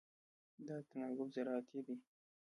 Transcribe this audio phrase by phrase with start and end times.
[0.67, 1.95] دا تناوب زراعتي دی.